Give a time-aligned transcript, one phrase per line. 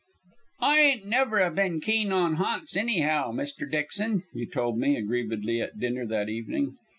[0.61, 3.69] "I ain't never 'a' been keen on ha'nts anyhow, Mr.
[3.69, 6.75] Dixon," he told me aggrievedly at dinner that evening.